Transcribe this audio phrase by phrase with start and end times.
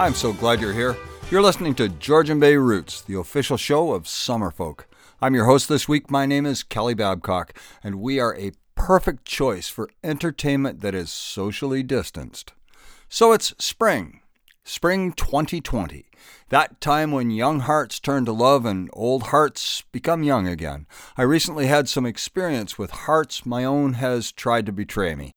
[0.00, 0.96] I'm so glad you're here.
[1.30, 4.86] You're listening to Georgian Bay Roots, the official show of Summerfolk.
[5.20, 6.10] I'm your host this week.
[6.10, 7.52] My name is Kelly Babcock,
[7.84, 12.54] and we are a perfect choice for entertainment that is socially distanced.
[13.10, 14.22] So it's spring,
[14.64, 16.06] spring 2020,
[16.48, 20.86] that time when young hearts turn to love and old hearts become young again.
[21.18, 25.32] I recently had some experience with hearts my own has tried to betray me.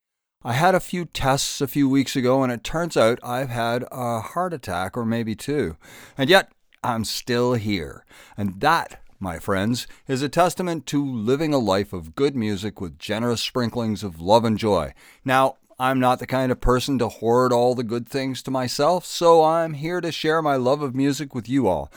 [0.45, 3.85] I had a few tests a few weeks ago, and it turns out I've had
[3.91, 5.77] a heart attack or maybe two.
[6.17, 6.51] And yet,
[6.83, 8.03] I'm still here.
[8.35, 12.99] And that, my friends, is a testament to living a life of good music with
[12.99, 14.93] generous sprinklings of love and joy.
[15.23, 19.05] Now, I'm not the kind of person to hoard all the good things to myself,
[19.05, 21.89] so I'm here to share my love of music with you all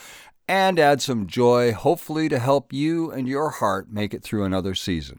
[0.48, 4.76] and add some joy, hopefully, to help you and your heart make it through another
[4.76, 5.18] season.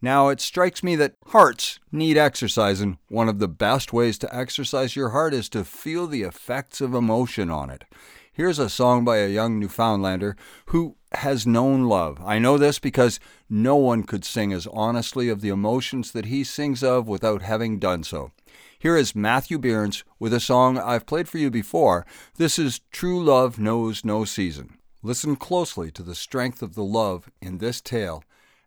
[0.00, 4.34] Now, it strikes me that hearts need exercise, and one of the best ways to
[4.34, 7.84] exercise your heart is to feel the effects of emotion on it.
[8.32, 12.20] Here's a song by a young Newfoundlander who has known love.
[12.24, 13.18] I know this because
[13.50, 17.80] no one could sing as honestly of the emotions that he sings of without having
[17.80, 18.30] done so.
[18.78, 22.06] Here is Matthew Byrne with a song I've played for you before.
[22.36, 24.78] This is True Love Knows No Season.
[25.02, 28.22] Listen closely to the strength of the love in this tale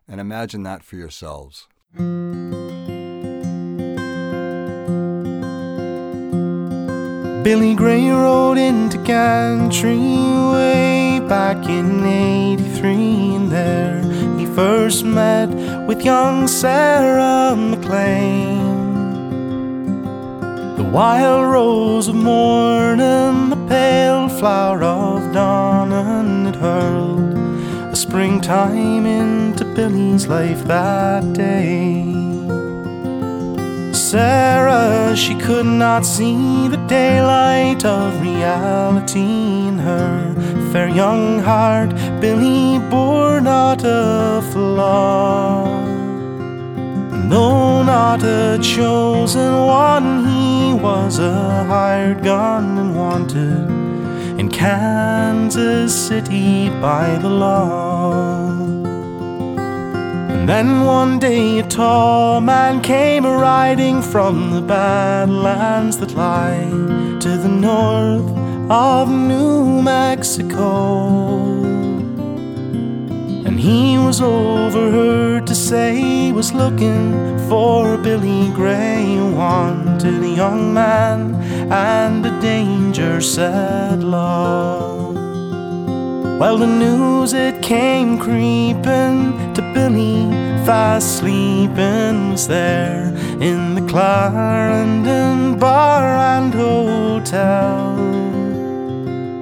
[0.08, 1.66] and imagine that for yourselves.
[7.44, 14.00] Billy Gray rode into Country way back in 83, and there
[14.38, 15.48] he first met
[15.88, 18.62] with young Sarah McLean.
[20.76, 27.34] The wild rose of morning, the pale flower of dawn, and it hurled
[27.92, 32.04] a springtime into Billy's life that day.
[33.94, 39.20] Sarah, she could not see the daylight of reality
[39.68, 40.34] in her
[40.72, 41.90] fair young heart.
[42.20, 45.64] Billy bore not a flaw.
[47.30, 53.70] Though not a chosen one, he was a hired gun and wanted
[54.38, 58.41] in Kansas City by the law.
[60.46, 66.68] Then one day a tall man came riding from the badlands that lie
[67.20, 68.28] to the north
[68.68, 71.06] of New Mexico.
[73.46, 80.74] And he was overheard to say he was looking for Billy Gray, wanted a young
[80.74, 81.36] man
[81.70, 84.02] and a danger said.
[86.42, 90.28] Well, the news it came creeping to Billy,
[90.66, 93.06] fast sleeping, was there
[93.40, 96.04] in the Clarendon Bar
[96.36, 97.96] and Hotel.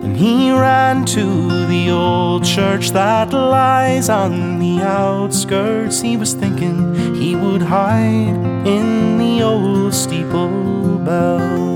[0.04, 6.00] And he ran to the old church that lies on the outskirts.
[6.00, 11.69] He was thinking he would hide in the old steeple bell.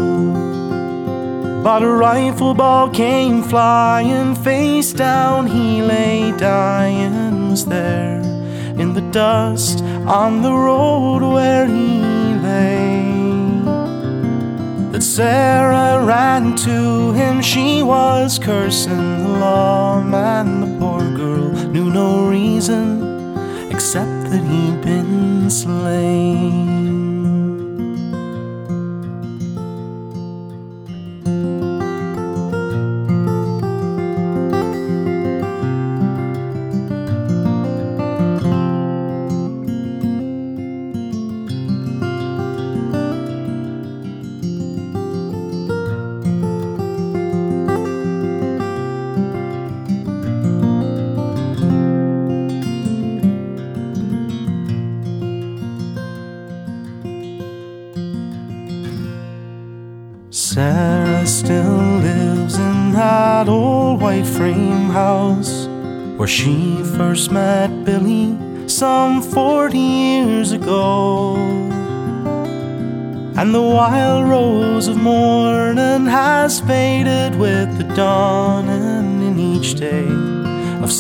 [1.65, 5.47] But a rifle ball came flying face down.
[5.47, 8.21] He lay dying, was there
[8.79, 12.03] in the dust on the road where he
[12.49, 13.63] lay.
[14.93, 20.61] That Sarah ran to him, she was cursing the lawman.
[20.61, 23.39] The poor girl knew no reason
[23.71, 26.94] except that he'd been slain.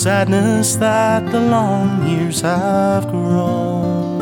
[0.04, 4.20] Sadness that the long years have grown.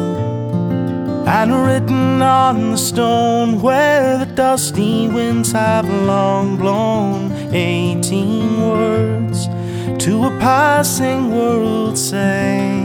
[1.27, 9.49] And written on the stone where the dusty winds have long blown, eighteen words
[10.05, 12.79] to a passing world say.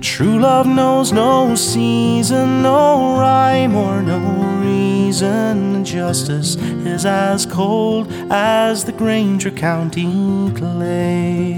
[0.00, 4.18] True love knows no season, no rhyme or no
[4.58, 11.54] reason justice is as cold as the Granger County clay.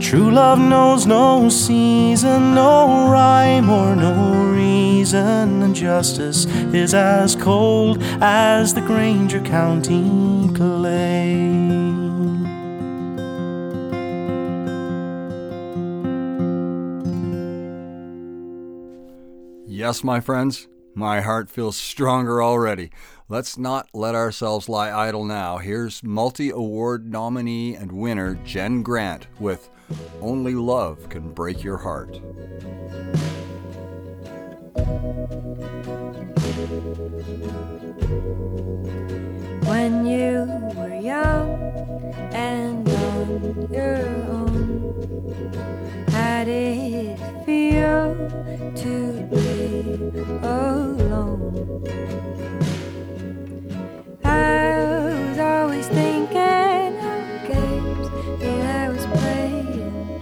[0.00, 7.98] True love knows no season, no rhyme or no reason, and justice is as cold
[8.20, 11.58] as the Granger County clay.
[19.66, 22.90] Yes, my friends, my heart feels stronger already.
[23.30, 25.58] Let's not let ourselves lie idle now.
[25.58, 29.68] Here's multi award nominee and winner Jen Grant with
[30.22, 32.22] Only Love Can Break Your Heart.
[39.66, 41.50] When you were young
[42.32, 48.14] and on your own, how did it feel
[48.74, 50.88] to be alone?
[55.78, 58.08] Always thinking of games
[58.40, 60.20] that I was playing,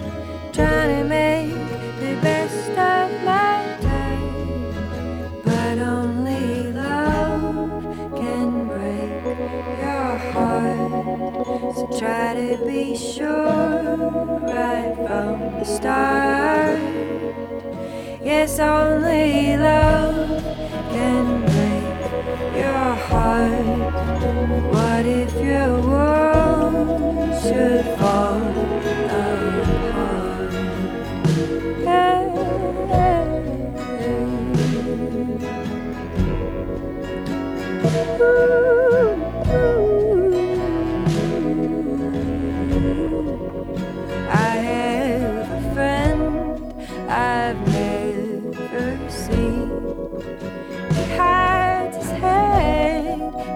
[0.53, 1.51] trying to make
[1.99, 7.83] the best of my time, but only love
[8.17, 9.25] can break
[9.81, 11.75] your heart.
[11.77, 13.97] So try to be sure
[14.43, 16.81] right from the start.
[18.23, 20.43] Yes, only love
[20.91, 21.76] can break
[22.57, 23.93] your heart.
[24.73, 28.41] What if your world should fall
[28.93, 30.53] apart?
[31.89, 31.91] I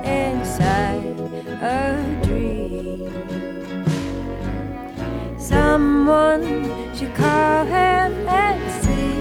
[0.05, 1.05] inside
[1.62, 3.11] a dream.
[5.38, 6.44] Someone
[6.94, 9.12] should call him and see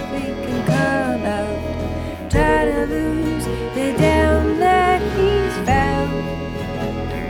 [0.00, 2.30] if he can come out.
[2.30, 6.24] Try to lose the down that he's found.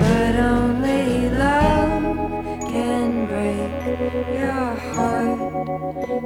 [0.01, 2.03] But only love
[2.69, 3.73] can break
[4.39, 5.39] your heart.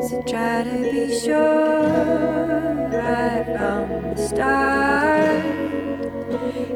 [0.09, 5.59] So try to be sure right from the start.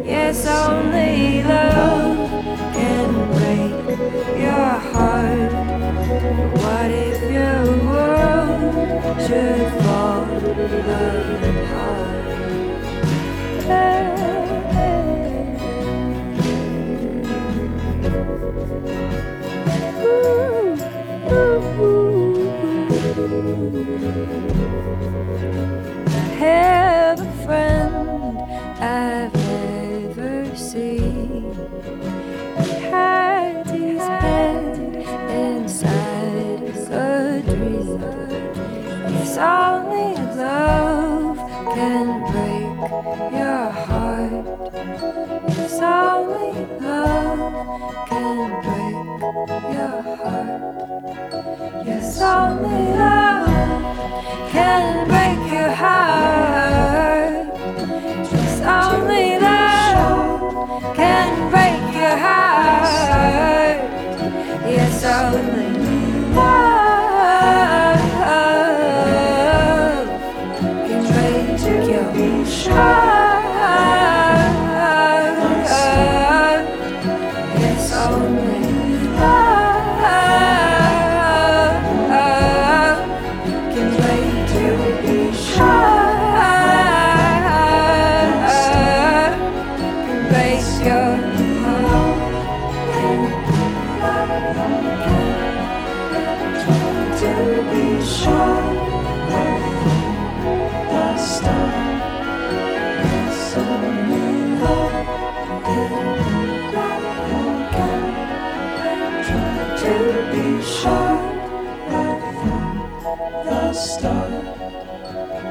[0.05, 2.29] Yes, only love
[2.75, 3.73] can break
[4.41, 5.53] your heart.
[6.63, 8.73] What if your world
[9.23, 10.25] should fall
[11.43, 12.03] apart?
[26.39, 28.39] Have a friend
[28.81, 29.32] I've
[30.73, 31.53] seen.
[32.65, 34.77] He hides his head
[35.29, 38.01] inside a dream.
[39.13, 41.37] Yes, only love
[41.75, 42.77] can break
[43.39, 44.47] your heart.
[45.49, 47.53] Yes, only love
[48.09, 48.99] can break
[49.77, 50.63] your heart.
[51.85, 53.49] Yes, only love
[54.51, 57.13] can break your heart.
[58.65, 60.32] Only love
[60.95, 63.79] can break your heart.
[64.65, 65.82] Yes, only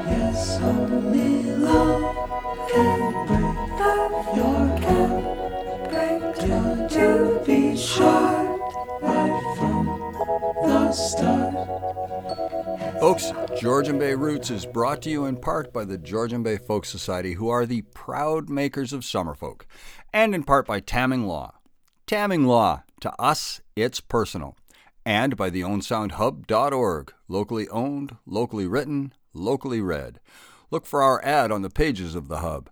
[0.08, 2.16] Yes, only love
[2.70, 4.81] can break up your
[6.92, 8.60] to, be sure
[9.02, 9.86] right from
[10.64, 11.54] the start.
[13.00, 16.86] Folks, Georgian Bay Roots is brought to you in part by the Georgian Bay Folk
[16.86, 19.62] Society, who are the proud makers of Summerfolk,
[20.14, 21.54] and in part by Tamming Law.
[22.06, 24.58] Tamming Law, to us, it's personal.
[25.06, 30.20] And by the OwenSoundHub.org, locally owned, locally written, locally read.
[30.70, 32.70] Look for our ad on the pages of the Hub.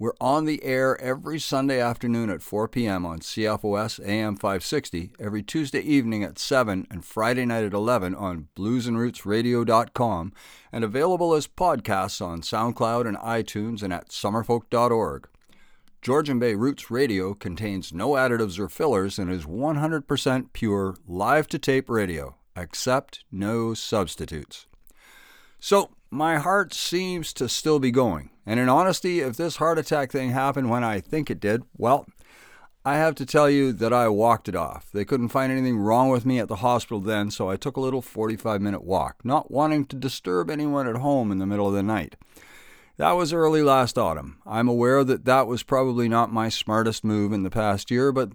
[0.00, 3.04] We're on the air every Sunday afternoon at 4 p.m.
[3.04, 8.48] on CFOS AM 560, every Tuesday evening at 7, and Friday night at 11 on
[8.56, 10.32] bluesandrootsradio.com,
[10.72, 15.28] and available as podcasts on SoundCloud and iTunes and at summerfolk.org.
[16.00, 21.58] Georgian Bay Roots Radio contains no additives or fillers and is 100% pure live to
[21.58, 24.66] tape radio, except no substitutes.
[25.58, 28.30] So, my heart seems to still be going.
[28.50, 32.08] And in honesty, if this heart attack thing happened when I think it did, well,
[32.84, 34.90] I have to tell you that I walked it off.
[34.92, 37.80] They couldn't find anything wrong with me at the hospital then, so I took a
[37.80, 41.74] little 45 minute walk, not wanting to disturb anyone at home in the middle of
[41.74, 42.16] the night.
[42.96, 44.38] That was early last autumn.
[44.44, 48.32] I'm aware that that was probably not my smartest move in the past year, but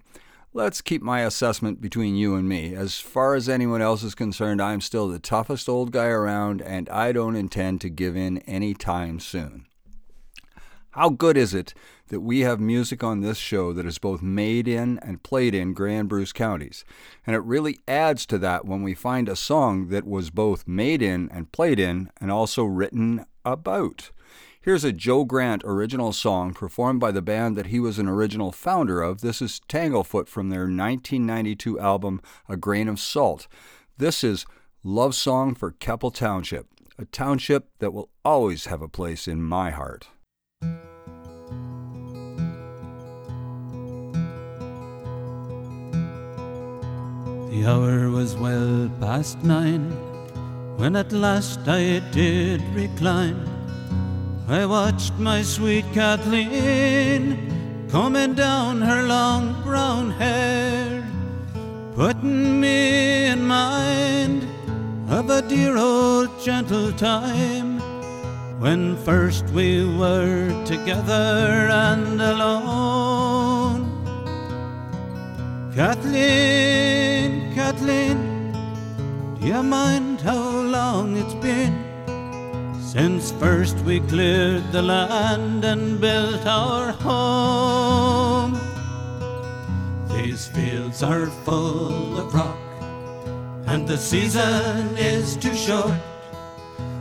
[0.53, 2.73] let's keep my assessment between you and me.
[2.73, 6.87] As far as anyone else is concerned, I'm still the toughest old guy around, and
[6.87, 9.65] I don't intend to give in any time soon.
[10.95, 11.73] How good is it
[12.07, 15.73] that we have music on this show that is both made in and played in
[15.73, 16.85] Grand Bruce counties?
[17.27, 21.01] And it really adds to that when we find a song that was both made
[21.01, 24.11] in and played in and also written about.
[24.61, 28.53] Here's a Joe Grant original song performed by the band that he was an original
[28.53, 29.19] founder of.
[29.19, 33.49] This is Tanglefoot from their 1992 album A Grain of Salt.
[33.97, 34.45] This is
[34.81, 39.71] Love Song for Keppel Township, a township that will always have a place in my
[39.71, 40.07] heart.
[47.55, 49.89] The hour was well past nine
[50.75, 53.39] when at last I did recline
[54.49, 61.07] I watched my sweet Kathleen combing down her long brown hair,
[61.95, 64.45] putting me in mind
[65.09, 67.79] of a dear old gentle time
[68.59, 73.15] when first we were together and alone.
[75.73, 78.51] Kathleen, Kathleen,
[79.39, 81.73] do you mind how long it's been?
[82.81, 88.59] Since first we cleared the land and built our home,
[90.09, 92.57] these fields are full of rock,
[93.67, 95.97] and the season is too short.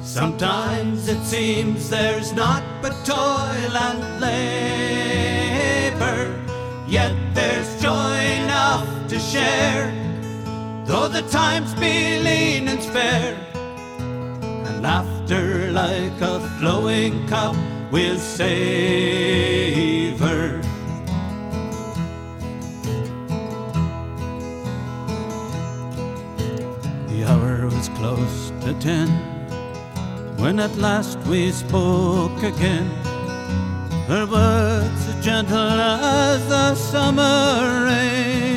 [0.00, 5.20] Sometimes it seems there's not but toil and labor,
[6.86, 9.92] yet there's joy enough to share,
[10.84, 13.36] though the times be lean and spare
[14.66, 17.56] and laughter like a flowing cup
[17.90, 19.00] will savor.
[27.08, 29.08] The hour was close to ten
[30.36, 32.88] when at last we spoke again.
[34.08, 38.53] Her words gentle as the summer rain.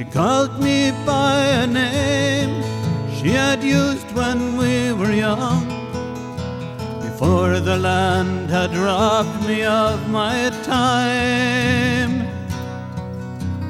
[0.00, 2.62] She called me by a name
[3.16, 5.66] she had used when we were young,
[7.02, 12.26] before the land had robbed me of my time.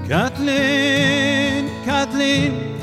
[0.07, 2.79] Kathleen, Kathleen,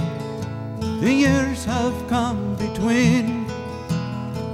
[1.00, 3.48] the years have come between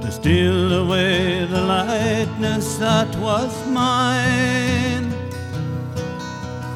[0.04, 4.83] to steal away the lightness that was mine.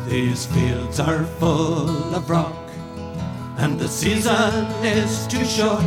[0.08, 2.68] These fields are full of rock
[3.58, 5.84] and the season is too short.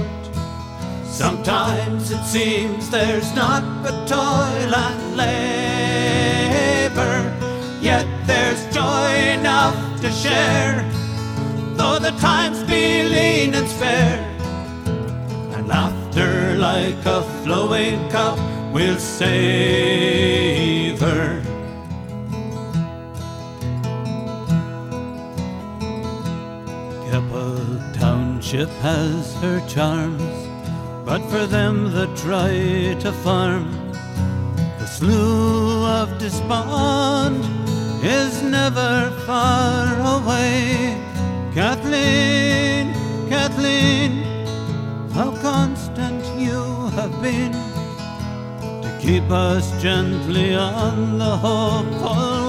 [1.05, 5.35] Sometimes it seems there's not but toil and labor,
[7.81, 10.85] yet there's joy enough to share,
[11.77, 14.23] though the times be lean and spare,
[15.55, 18.39] and laughter like a flowing cup
[18.73, 20.21] will savor.
[27.11, 30.23] Township has her charms,
[31.05, 33.69] but for them that try to farm,
[34.79, 37.45] the slough of despond
[38.05, 39.87] is never far
[40.19, 40.97] away.
[41.53, 42.95] Kathleen,
[43.29, 44.13] Kathleen,
[45.13, 46.63] how constant you
[46.95, 47.53] have been
[48.83, 52.40] to keep us gently on the hopeful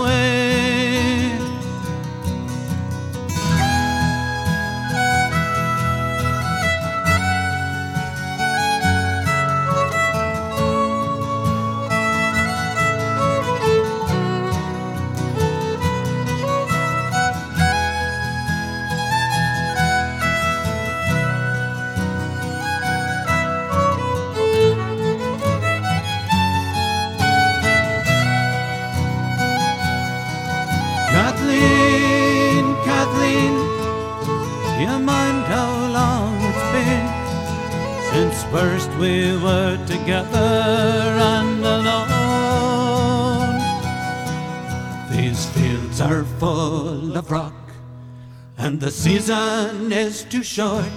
[50.01, 50.91] is too short.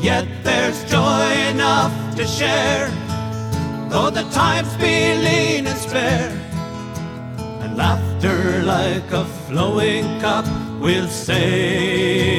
[0.00, 2.88] yet there's joy enough to share,
[3.90, 6.32] though the times be lean and spare.
[7.62, 10.46] And laughter like a flowing cup
[10.80, 12.30] will savor.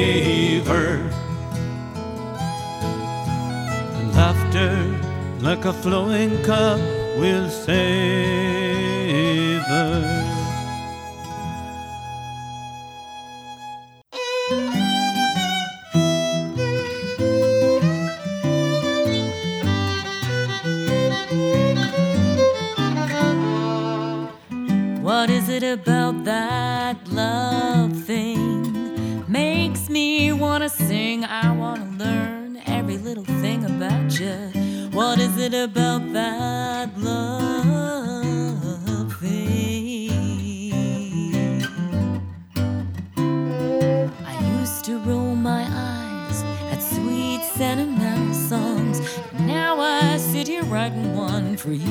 [3.98, 4.74] And laughter
[5.42, 6.80] like a flowing cup
[7.20, 8.53] will savor.
[51.64, 51.88] For you.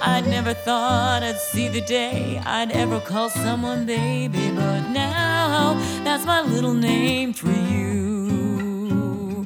[0.00, 5.74] I'd never thought I'd see the day I'd ever call someone baby, but now
[6.04, 9.44] that's my little name for you.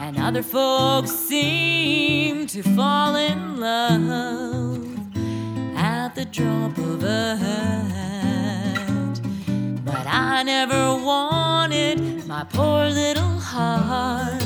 [0.00, 4.84] And other folks seem to fall in love
[5.76, 9.20] at the drop of a hat.
[9.84, 14.41] But I never wanted my poor little heart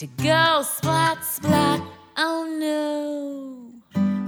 [0.00, 1.78] to go splat, splat.
[2.16, 3.68] Oh no.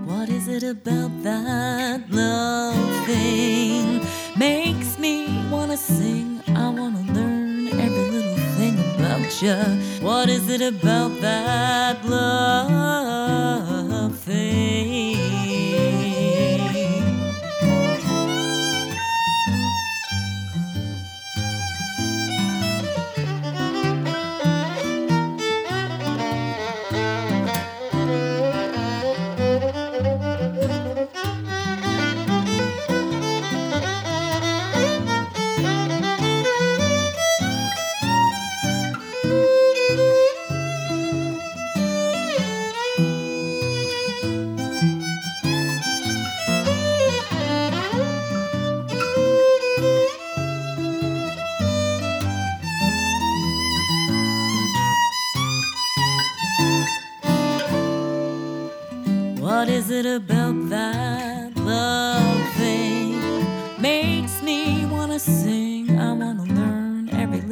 [0.05, 4.07] What is it about that love thing?
[4.37, 6.43] Makes me wanna sing.
[6.49, 9.57] I wanna learn every little thing about you.
[10.07, 13.39] What is it about that love
[14.19, 14.82] thing?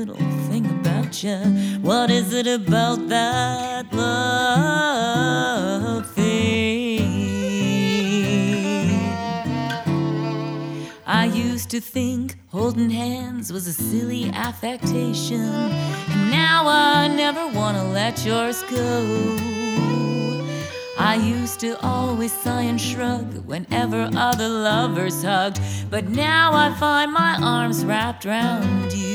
[0.04, 0.16] Little
[0.48, 1.36] thing about you.
[1.82, 5.26] What is it about that love
[6.14, 7.02] thing?
[11.06, 15.42] I used to think holding hands was a silly affectation.
[15.42, 19.36] And now I never wanna let yours go.
[20.98, 25.60] I used to always sigh and shrug whenever other lovers hugged,
[25.90, 29.09] but now I find my arms wrapped round you.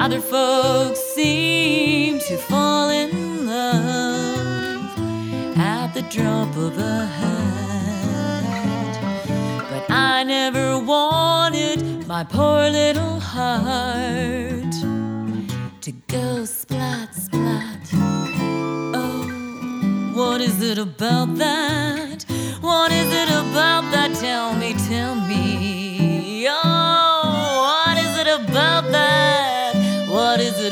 [0.00, 4.96] Other folks seem to fall in love
[5.58, 8.38] at the drop of a hat.
[9.68, 14.72] But I never wanted my poor little heart
[15.80, 17.90] to go splat, splat.
[18.94, 22.24] Oh, what is it about that?
[22.60, 24.14] What is it about that?
[24.14, 25.27] Tell me, tell me.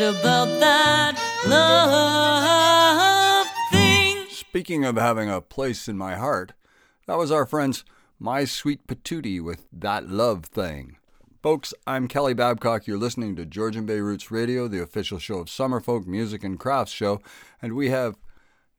[0.06, 4.24] About that love thing?
[4.30, 6.52] Speaking of having a place in my heart,
[7.08, 7.84] that was our friends
[8.20, 10.98] My Sweet Patootie with That Love Thing.
[11.42, 12.86] Folks, I'm Kelly Babcock.
[12.86, 16.92] You're listening to Georgian Bay Roots Radio, the official show of Summerfolk Music and Crafts
[16.92, 17.20] Show,
[17.60, 18.16] and we have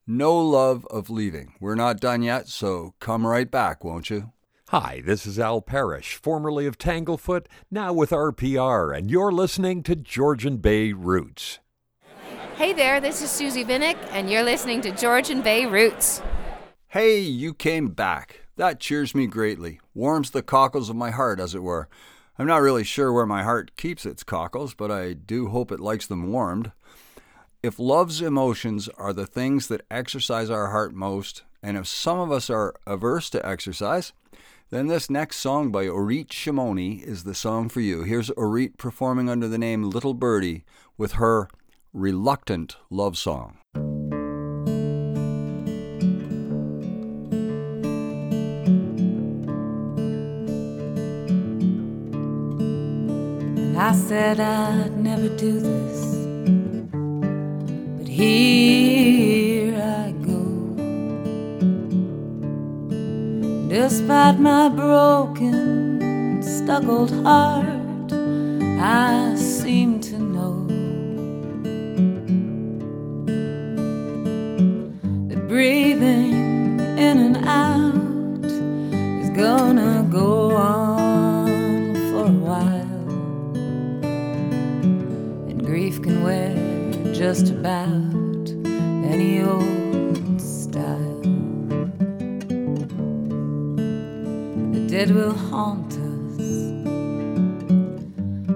[0.07, 1.55] no love of leaving.
[1.59, 4.31] We're not done yet, so come right back, won't you?
[4.71, 9.95] Hi, this is Al Parrish, formerly of Tanglefoot, now with RPR, and you're listening to
[9.95, 11.60] Georgian Bay Roots.
[12.58, 16.21] Hey there, this is Susie Vinnick, and you're listening to Georgian Bay Roots.
[16.89, 18.41] Hey, you came back.
[18.58, 21.88] That cheers me greatly, warms the cockles of my heart, as it were.
[22.38, 25.80] I'm not really sure where my heart keeps its cockles, but I do hope it
[25.80, 26.73] likes them warmed.
[27.63, 32.34] If love's emotions are the things that exercise our heart most, and if some of
[32.34, 34.12] us are averse to exercise,
[34.69, 38.03] then this next song by Orit Shimoni is the song for you.
[38.03, 40.65] Here's Orit performing under the name Little Birdie
[40.97, 41.47] with her
[41.93, 43.58] reluctant love song.
[53.80, 56.15] I said I'd never do this,
[57.97, 59.46] but here
[63.69, 68.13] Despite my broken, stuck heart,
[68.80, 70.65] I seem to know
[75.27, 78.45] that breathing in and out
[79.21, 83.10] is gonna go on for a while.
[85.49, 86.56] And grief can wear
[87.13, 88.49] just about
[89.12, 89.87] any old
[94.97, 96.41] Dead will haunt us,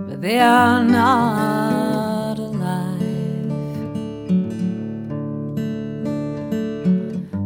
[0.08, 3.01] but they are not alive.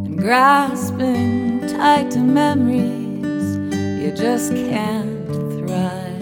[0.05, 3.57] And grasping tight to memories,
[4.01, 5.27] you just can't
[5.57, 6.21] thrive.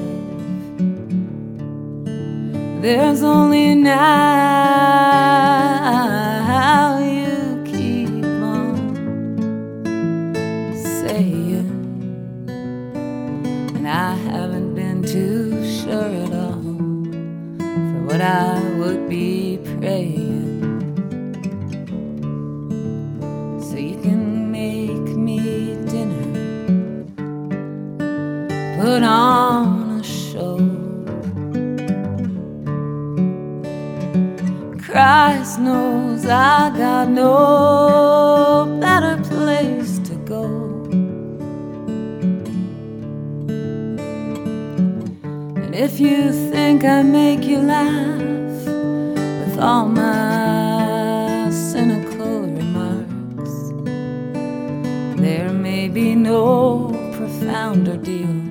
[2.81, 5.13] There's only now
[28.75, 30.57] put on a show.
[34.79, 40.45] Christ knows I got no better place to go.
[45.63, 48.65] And if you think I make you laugh
[49.41, 53.55] with all my cynical remarks,
[55.19, 58.42] there may be no profounder deal,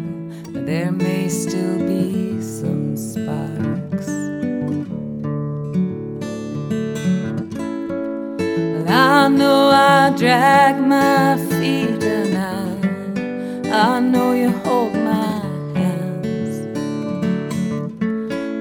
[10.23, 15.41] drag my feet and I, I know you hold my
[15.75, 16.55] hands.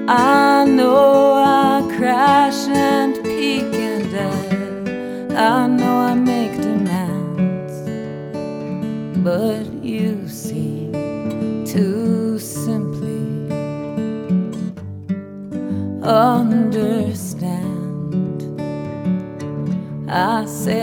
[0.08, 7.78] I know I crash and peak and I, I know I make demands.
[9.22, 13.52] But you seem to simply
[16.02, 17.62] understand.
[20.10, 20.82] I say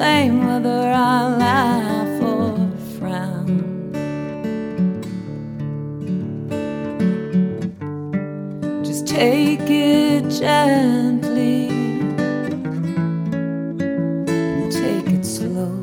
[0.00, 2.56] same whether I laugh or
[2.96, 3.60] frown.
[8.82, 11.68] Just take it gently
[13.78, 15.74] and take it slow.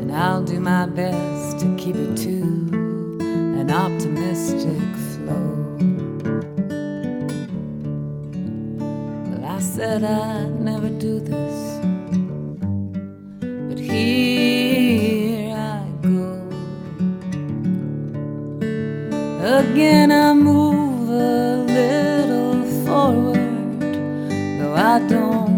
[0.00, 2.36] And I'll do my best to keep it to
[3.60, 4.82] an optimistic
[9.80, 11.80] said I'd never do this,
[13.40, 16.26] but here I go.
[19.40, 23.80] Again, I move a little forward,
[24.58, 25.49] though I don't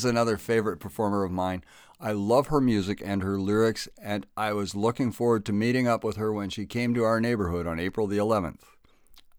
[0.00, 1.62] is another favorite performer of mine.
[2.00, 6.02] I love her music and her lyrics, and I was looking forward to meeting up
[6.02, 8.62] with her when she came to our neighborhood on April the 11th.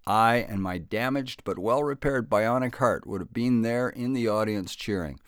[0.05, 4.27] I and my damaged but well repaired bionic heart would have been there in the
[4.27, 5.19] audience cheering.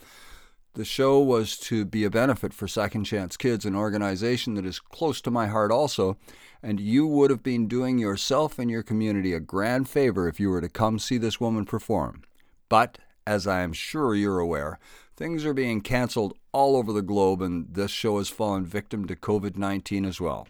[0.76, 4.80] The show was to be a benefit for Second Chance Kids, an organization that is
[4.80, 6.16] close to my heart also,
[6.62, 10.52] and you would have been doing yourself and your community a grand favor if you
[10.52, 12.22] were to come see this woman perform.
[12.70, 14.80] But, as I am sure you're aware,
[15.16, 19.16] things are being canceled all over the globe, and this show has fallen victim to
[19.16, 20.48] COVID 19 as well.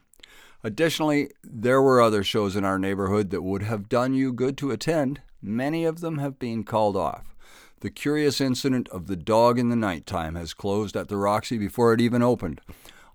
[0.64, 4.72] Additionally, there were other shows in our neighborhood that would have done you good to
[4.72, 5.22] attend.
[5.42, 7.36] Many of them have been called off.
[7.82, 11.92] The curious incident of the dog in the nighttime has closed at the Roxy before
[11.94, 12.62] it even opened.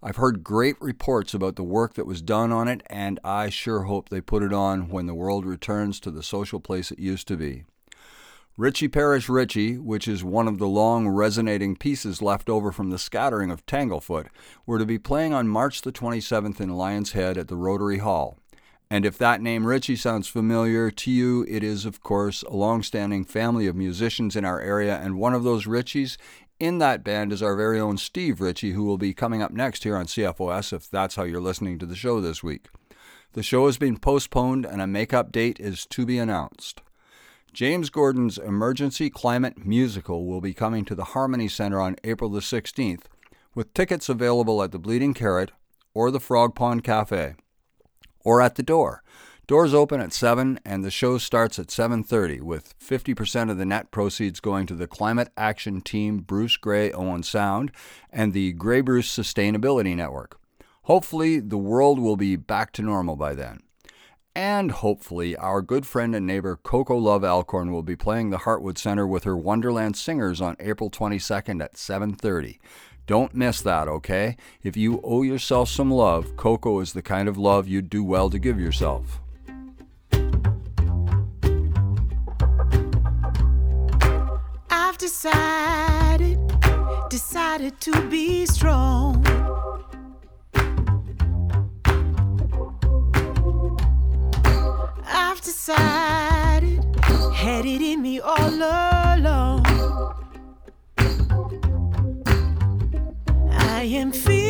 [0.03, 3.85] I've heard great reports about the work that was done on it, and I sure
[3.85, 7.27] hope they put it on when the world returns to the social place it used
[7.29, 7.65] to be.
[8.59, 12.99] Ritchie Parrish Ritchie, which is one of the long resonating pieces left over from the
[12.99, 14.27] scattering of Tanglefoot,
[14.67, 18.37] were to be playing on March the 27th in Lion's Head at the Rotary Hall.
[18.91, 22.83] And if that name Ritchie sounds familiar to you, it is, of course, a long
[22.83, 26.17] standing family of musicians in our area, and one of those Ritchies
[26.59, 29.85] in that band is our very own Steve Ritchie, who will be coming up next
[29.85, 32.67] here on CFOS if that's how you're listening to the show this week.
[33.35, 36.83] The show has been postponed, and a makeup date is to be announced.
[37.53, 42.41] James Gordon's Emergency Climate Musical will be coming to the Harmony Center on April the
[42.41, 43.05] 16th,
[43.55, 45.51] with tickets available at the Bleeding Carrot
[45.95, 47.35] or the Frog Pond Cafe,
[48.21, 49.03] or at the door.
[49.47, 53.91] Doors open at 7 and the show starts at 7:30 with 50% of the net
[53.91, 57.73] proceeds going to the Climate Action Team Bruce Grey Owen Sound
[58.11, 60.39] and the Grey Bruce Sustainability Network.
[60.83, 63.61] Hopefully the world will be back to normal by then.
[64.39, 68.79] And hopefully, our good friend and neighbor Coco Love Alcorn will be playing the Heartwood
[68.79, 72.61] Center with her Wonderland Singers on April 22nd at 7:30.
[73.09, 74.37] Don't miss that, okay?
[74.63, 78.31] If you owe yourself some love, Coco is the kind of love you'd do well
[78.31, 79.21] to give yourself.
[84.71, 86.39] I've decided,
[87.11, 89.27] decided to be strong.
[95.31, 96.83] I've decided,
[97.35, 99.63] had it in me all along.
[103.51, 104.48] I am fearless,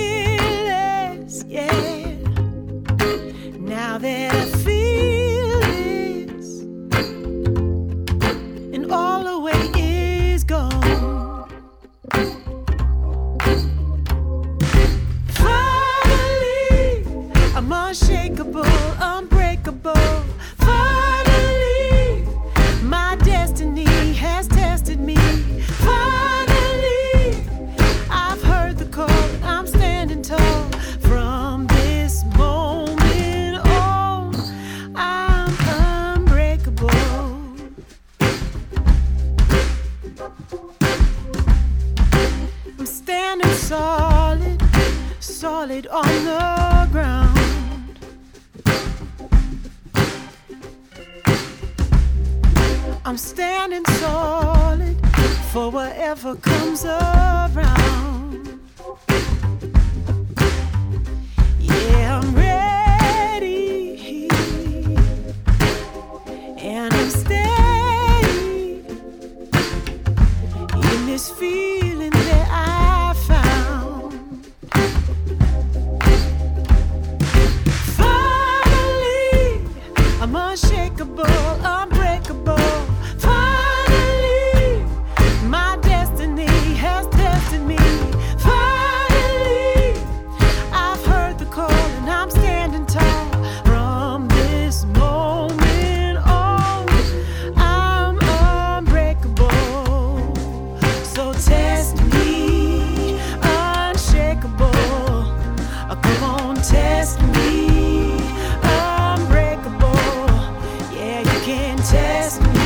[111.91, 112.58] test me.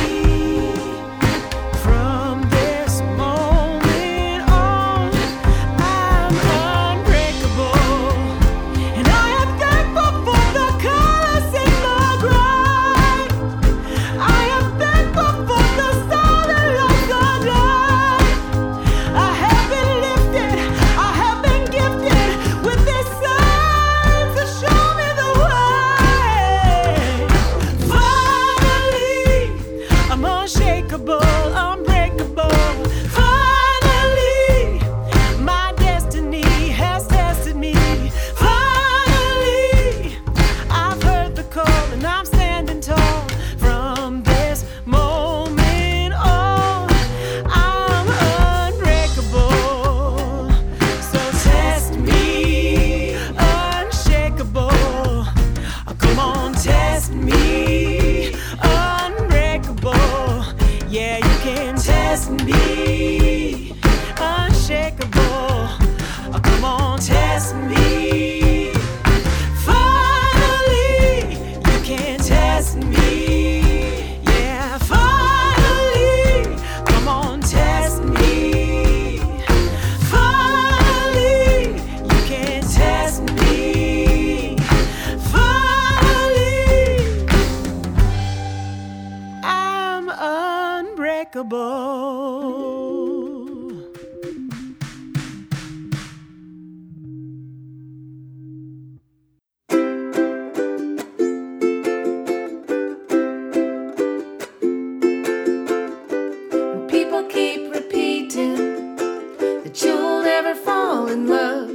[109.73, 111.69] That you'll never fall in love.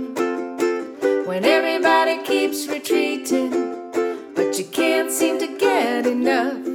[1.26, 3.50] When everybody keeps retreating,
[4.34, 6.67] but you can't seem to get enough.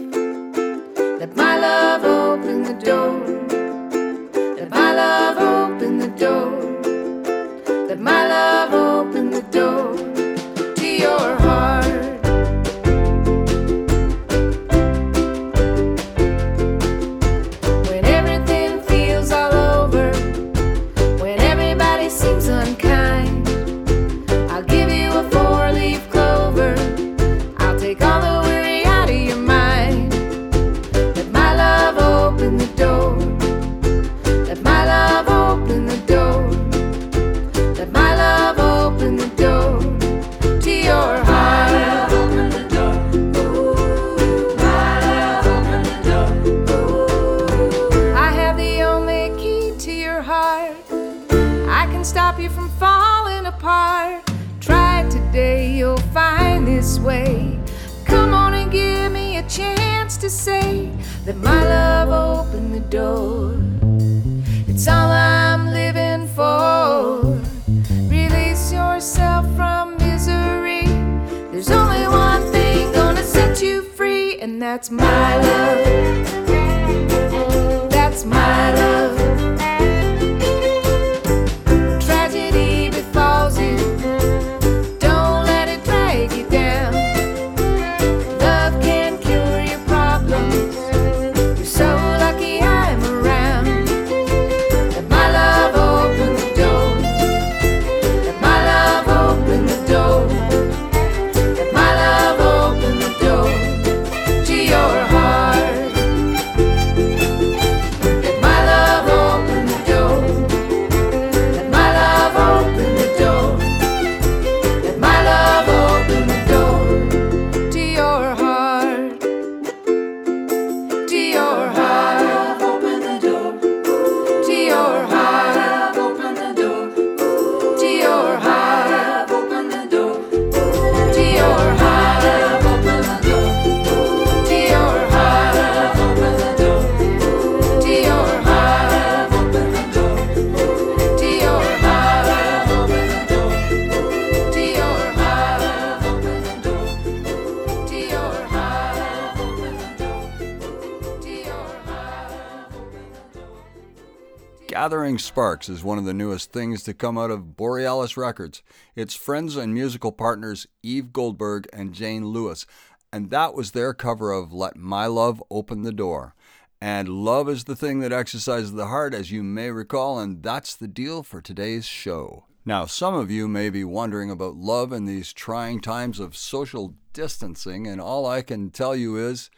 [155.34, 158.62] Sparks is one of the newest things to come out of Borealis Records.
[158.96, 162.68] It's friends and musical partners Eve Goldberg and Jane Lewis,
[163.12, 166.36] and that was their cover of Let My Love Open the Door.
[166.80, 170.76] And love is the thing that exercises the heart, as you may recall, and that's
[170.76, 172.44] the deal for today's show.
[172.64, 176.94] Now, some of you may be wondering about love in these trying times of social
[177.12, 179.50] distancing, and all I can tell you is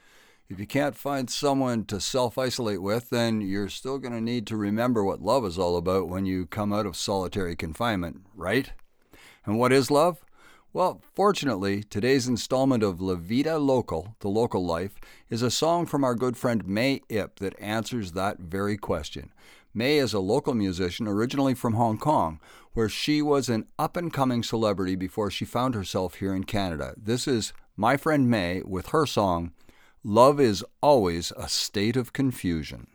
[0.50, 4.46] if you can't find someone to self isolate with, then you're still going to need
[4.48, 8.72] to remember what love is all about when you come out of solitary confinement, right?
[9.46, 10.24] And what is love?
[10.72, 16.04] Well, fortunately, today's installment of La Vida Local, the local life, is a song from
[16.04, 19.32] our good friend May Ip that answers that very question.
[19.74, 22.40] May is a local musician originally from Hong Kong,
[22.74, 26.94] where she was an up and coming celebrity before she found herself here in Canada.
[26.98, 29.54] This is my friend May with her song,
[30.08, 32.86] Love is Always a State of Confusion.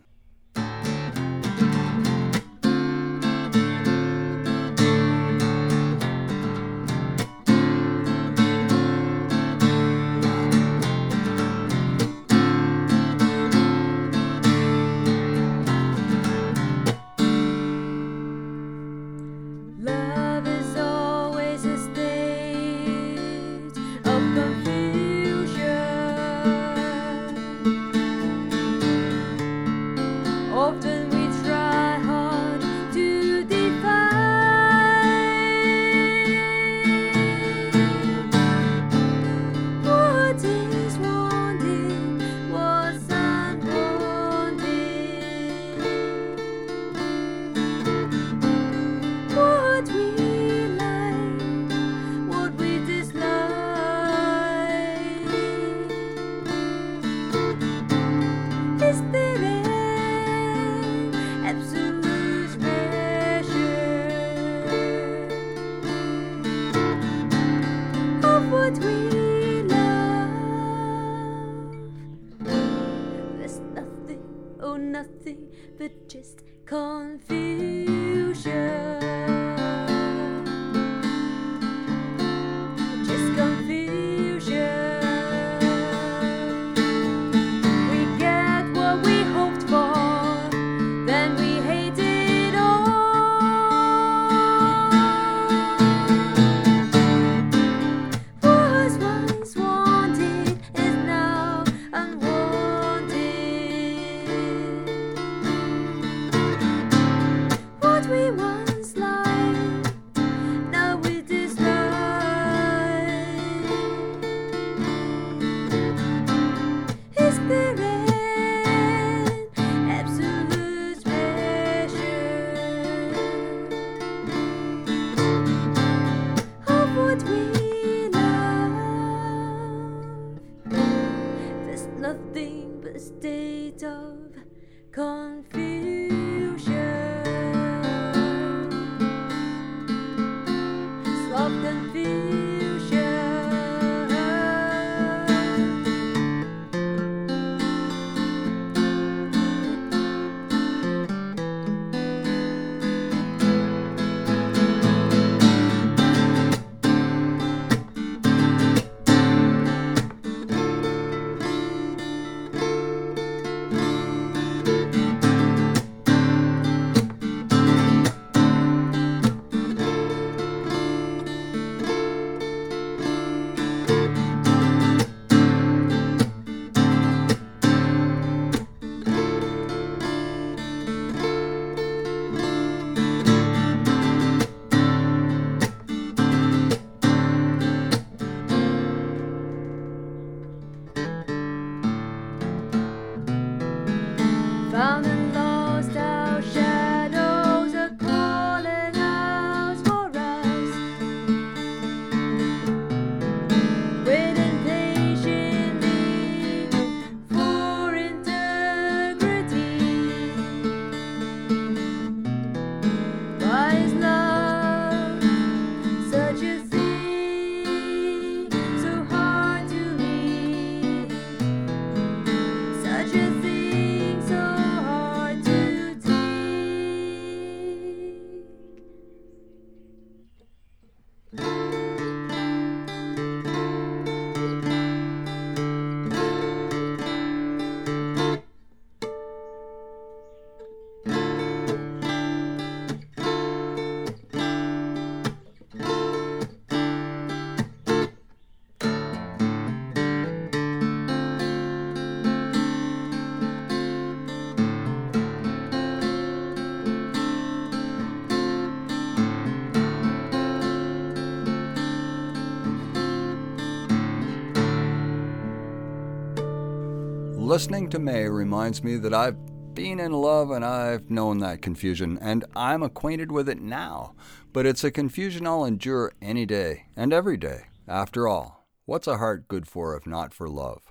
[267.61, 269.37] Listening to May reminds me that I've
[269.75, 274.15] been in love and I've known that confusion, and I'm acquainted with it now.
[274.51, 277.65] But it's a confusion I'll endure any day and every day.
[277.87, 280.91] After all, what's a heart good for if not for love?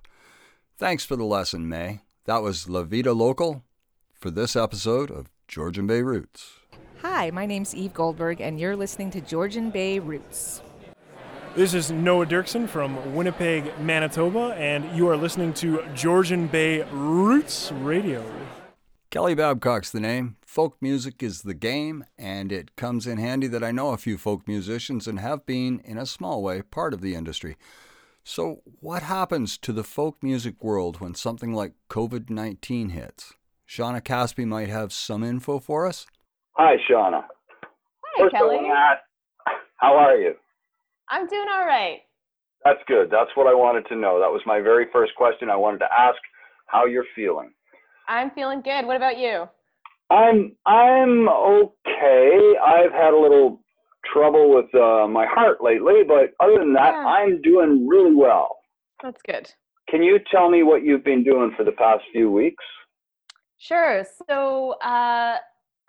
[0.78, 2.02] Thanks for the lesson, May.
[2.26, 3.64] That was La Vida Local
[4.14, 6.52] for this episode of Georgian Bay Roots.
[7.02, 10.62] Hi, my name's Eve Goldberg, and you're listening to Georgian Bay Roots.
[11.56, 17.72] This is Noah Derksen from Winnipeg, Manitoba, and you are listening to Georgian Bay Roots
[17.72, 18.24] Radio.
[19.10, 20.38] Kelly Babcock's the name.
[20.46, 24.18] Folk music is the game, and it comes in handy that I know a few
[24.18, 27.58] folk musicians and have been, in a small way, part of the industry.
[28.24, 33.34] So, what happens to the folk music world when something like COVID 19 hits?
[33.68, 36.06] Shawna Caspi might have some info for us.
[36.54, 37.24] Hi, Shawna.
[37.24, 38.58] Hi, First, Kelly.
[38.58, 39.02] wanna ask,
[39.78, 40.36] how are you?
[41.10, 42.00] I'm doing all right.
[42.66, 43.10] That's good.
[43.10, 44.20] That's what I wanted to know.
[44.20, 45.50] That was my very first question.
[45.50, 46.18] I wanted to ask
[46.68, 47.52] how you're feeling.
[48.08, 48.86] I'm feeling good.
[48.86, 49.46] What about you?
[50.12, 52.54] I'm I'm okay.
[52.66, 53.62] I've had a little
[54.12, 57.06] trouble with uh, my heart lately, but other than that, Yeah.
[57.06, 58.58] I'm doing really well.
[59.04, 59.52] That's good.
[59.90, 62.64] Can you tell me what you've been doing for the past few weeks?
[63.58, 64.04] Sure.
[64.30, 65.38] So, uh,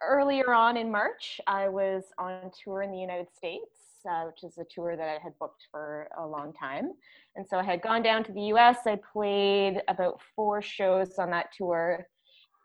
[0.03, 3.71] earlier on in March, I was on tour in the United States,
[4.09, 6.93] uh, which is a tour that I had booked for a long time.
[7.37, 8.79] And so I had gone down to the US.
[8.87, 12.07] I played about four shows on that tour.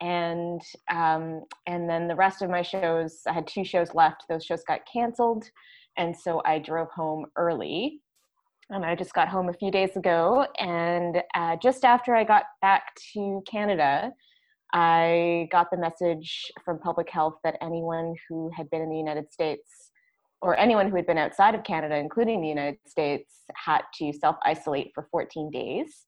[0.02, 0.62] And
[0.92, 4.26] um, and then the rest of my shows, I had two shows left.
[4.28, 5.46] Those shows got canceled,
[5.98, 8.02] and so I drove home early.
[8.70, 10.48] And I just got home a few days ago.
[10.60, 14.12] And uh, just after I got back to Canada,
[14.74, 19.32] I got the message from public health that anyone who had been in the United
[19.32, 19.92] States
[20.42, 24.36] or anyone who had been outside of Canada, including the United States, had to self
[24.44, 26.06] isolate for 14 days.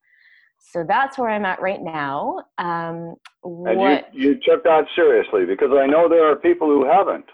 [0.60, 2.44] So that's where I'm at right now.
[2.58, 6.86] Um, And what, you, you took that seriously because I know there are people who
[6.86, 7.26] haven't.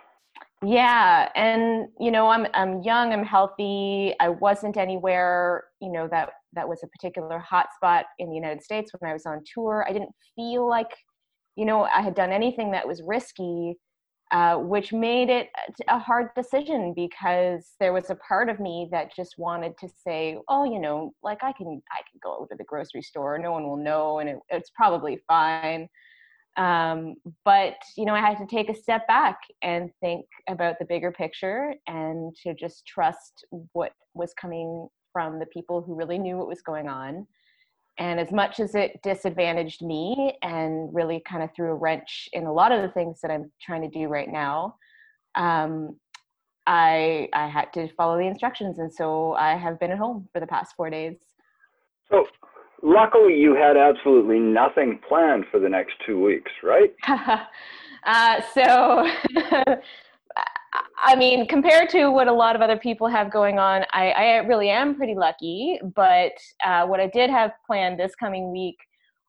[0.65, 4.13] Yeah, and you know, I'm I'm young, I'm healthy.
[4.21, 8.91] I wasn't anywhere, you know, that that was a particular hotspot in the United States
[8.97, 9.85] when I was on tour.
[9.87, 10.91] I didn't feel like,
[11.57, 13.75] you know, I had done anything that was risky,
[14.33, 15.49] uh, which made it
[15.87, 20.39] a hard decision because there was a part of me that just wanted to say,
[20.49, 23.63] oh, you know, like I can I can go to the grocery store, no one
[23.67, 25.87] will know, and it, it's probably fine.
[26.57, 27.15] Um,
[27.45, 31.11] but you know i had to take a step back and think about the bigger
[31.11, 36.47] picture and to just trust what was coming from the people who really knew what
[36.47, 37.25] was going on
[37.99, 42.45] and as much as it disadvantaged me and really kind of threw a wrench in
[42.45, 44.75] a lot of the things that i'm trying to do right now
[45.35, 45.95] um,
[46.67, 50.39] i i had to follow the instructions and so i have been at home for
[50.39, 51.17] the past four days
[52.09, 52.25] So
[52.83, 56.93] luckily you had absolutely nothing planned for the next two weeks, right?
[58.05, 59.09] uh, so,
[61.05, 64.23] I mean, compared to what a lot of other people have going on, I, I
[64.37, 65.79] really am pretty lucky.
[65.95, 66.33] But
[66.65, 68.77] uh, what I did have planned this coming week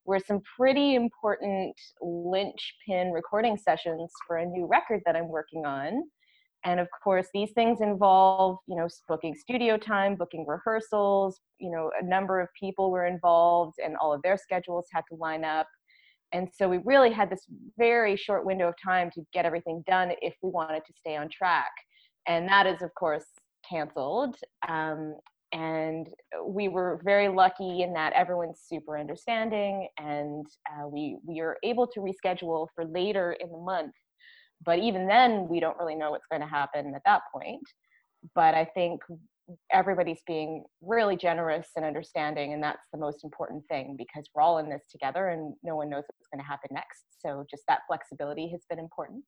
[0.05, 6.05] were some pretty important linchpin recording sessions for a new record that I'm working on.
[6.64, 11.40] And of course, these things involve, you know, booking studio time, booking rehearsals.
[11.59, 15.16] You know, a number of people were involved, and all of their schedules had to
[15.16, 15.66] line up.
[16.35, 17.47] And so we really had this
[17.78, 21.30] very short window of time to get everything done if we wanted to stay on
[21.30, 21.70] track.
[22.26, 23.24] And that is, of course,
[23.68, 24.37] canceled.
[24.68, 25.14] Um,
[25.53, 26.09] and
[26.45, 31.87] we were very lucky in that everyone's super understanding, and uh, we we are able
[31.87, 33.93] to reschedule for later in the month
[34.64, 37.62] but even then we don't really know what's going to happen at that point
[38.35, 39.01] but i think
[39.72, 44.59] everybody's being really generous and understanding and that's the most important thing because we're all
[44.59, 47.80] in this together and no one knows what's going to happen next so just that
[47.86, 49.24] flexibility has been important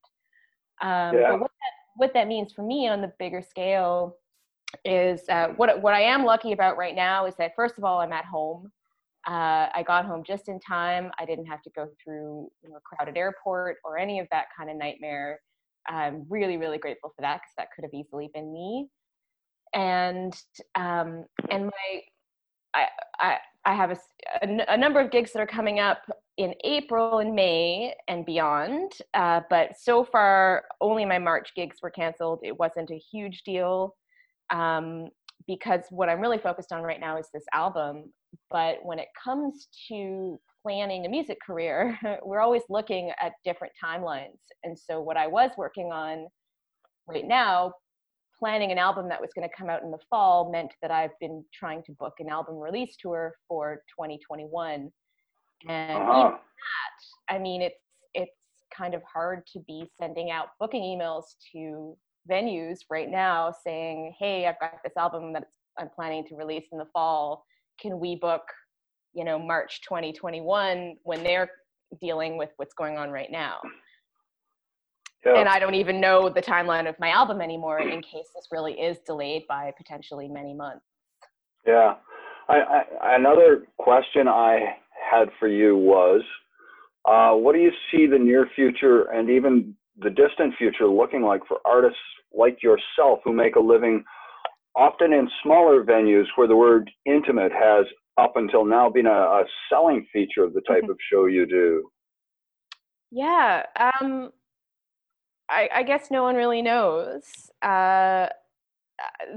[0.82, 1.30] um, Yeah.
[1.32, 4.16] but what that, what that means for me on the bigger scale
[4.84, 8.00] is uh, what what i am lucky about right now is that first of all
[8.00, 8.70] i'm at home
[9.28, 11.10] uh, I got home just in time.
[11.18, 14.44] I didn't have to go through you know, a crowded airport or any of that
[14.56, 15.40] kind of nightmare.
[15.88, 18.88] I'm really, really grateful for that because that could have easily been me.
[19.74, 20.34] And
[20.74, 22.00] um, and my
[22.74, 22.86] I,
[23.20, 23.36] I
[23.66, 23.98] I have
[24.42, 25.98] a number of gigs that are coming up
[26.36, 28.92] in April and May and beyond.
[29.12, 32.40] Uh, but so far, only my March gigs were canceled.
[32.44, 33.96] It wasn't a huge deal
[34.50, 35.08] um,
[35.48, 38.12] because what I'm really focused on right now is this album.
[38.50, 44.38] But when it comes to planning a music career, we're always looking at different timelines.
[44.62, 46.28] And so, what I was working on
[47.08, 47.72] right now,
[48.38, 51.18] planning an album that was going to come out in the fall, meant that I've
[51.20, 54.90] been trying to book an album release tour for 2021.
[55.68, 56.30] And even Uh-huh.
[56.30, 57.80] that, I mean, it's
[58.14, 58.32] it's
[58.76, 61.96] kind of hard to be sending out booking emails to
[62.30, 65.44] venues right now saying, "Hey, I've got this album that
[65.78, 67.44] I'm planning to release in the fall.
[67.80, 68.42] Can we book,
[69.12, 71.48] you know, March 2021 when they're
[72.00, 73.60] dealing with what's going on right now?"
[75.26, 75.40] Yeah.
[75.40, 78.74] And I don't even know the timeline of my album anymore in case this really
[78.74, 80.84] is delayed by potentially many months.
[81.66, 81.94] Yeah.
[82.48, 84.76] I, I, another question I
[85.10, 86.22] had for you was,
[87.08, 91.40] uh, what do you see the near future and even the distant future looking like
[91.48, 91.98] for artists
[92.32, 94.04] like yourself who make a living
[94.76, 97.84] often in smaller venues where the word intimate has
[98.16, 101.90] up until now been a, a selling feature of the type of show you do?
[103.10, 103.62] Yeah,
[104.00, 104.30] um,
[105.48, 107.50] I, I guess no one really knows.
[107.62, 108.28] Uh, uh,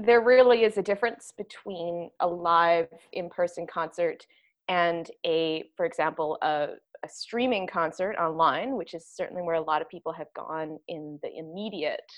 [0.02, 4.26] there really is a difference between a live in-person concert
[4.68, 6.68] and a, for example, a,
[7.04, 11.18] a streaming concert online, which is certainly where a lot of people have gone in
[11.22, 12.10] the immediate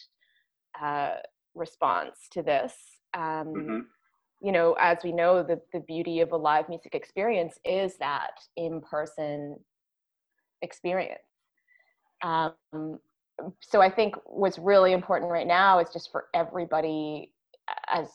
[0.80, 1.16] uh,
[1.55, 2.74] response to this.
[3.14, 3.86] Um, Mhm.
[4.40, 8.40] you know, as we know, the, the beauty of a live music experience is that
[8.57, 9.57] in-person
[10.62, 11.20] experience.
[12.22, 12.99] Um,
[13.61, 17.33] so I think what's really important right now is just for everybody,
[17.93, 18.09] as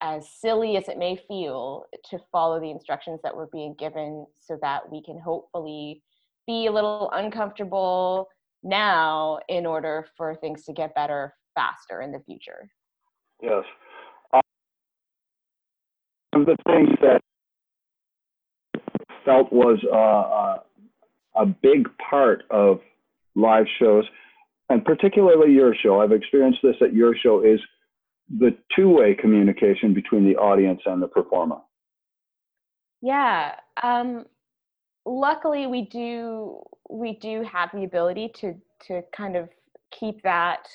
[0.00, 4.58] as silly as it may feel, to follow the instructions that we're being given, so
[4.60, 6.02] that we can hopefully
[6.46, 8.28] be a little uncomfortable
[8.62, 12.68] now in order for things to get better faster in the future.
[13.42, 13.64] Yes.
[14.32, 14.40] Um,
[16.30, 17.20] one of the things that
[19.24, 22.80] felt was uh, uh, a big part of
[23.34, 24.04] live shows,
[24.70, 26.00] and particularly your show.
[26.00, 27.60] I've experienced this at your show is
[28.38, 31.58] the two-way communication between the audience and the performer.
[33.02, 33.54] Yeah.
[33.82, 34.24] Um,
[35.04, 38.54] luckily, we do we do have the ability to
[38.86, 39.48] to kind of
[39.90, 40.68] keep that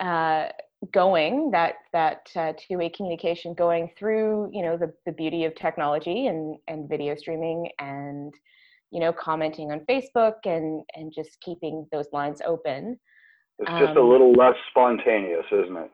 [0.00, 0.48] uh,
[0.92, 6.28] going that that uh, two-way communication going through you know the, the beauty of technology
[6.28, 8.32] and and video streaming and
[8.92, 12.98] you know commenting on facebook and and just keeping those lines open
[13.58, 15.90] it's just um, a little less spontaneous isn't it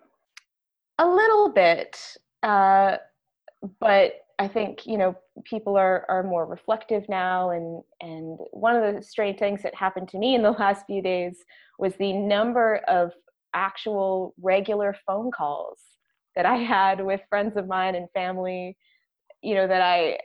[0.99, 1.99] a little bit
[2.43, 2.97] uh,
[3.81, 8.95] but i think you know people are are more reflective now and and one of
[8.95, 11.45] the strange things that happened to me in the last few days
[11.79, 13.13] was the number of
[13.55, 15.79] actual regular phone calls
[16.37, 18.77] that I had with friends of mine and family,
[19.43, 20.19] you know, that I,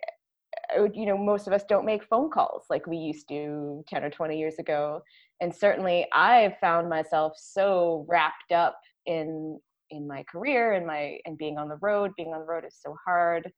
[0.94, 4.10] you know, most of us don't make phone calls like we used to 10 or
[4.10, 5.02] 20 years ago.
[5.42, 9.60] And certainly I've found myself so wrapped up in
[9.92, 12.78] in my career and my and being on the road being on the road is
[12.80, 13.52] so hard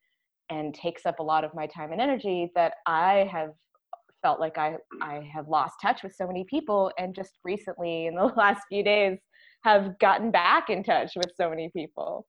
[0.50, 3.50] and takes up a lot of my time and energy that i have
[4.22, 8.16] felt like i i have lost touch with so many people and just recently in
[8.16, 9.18] the last few days
[9.64, 12.26] have gotten back in touch with so many people.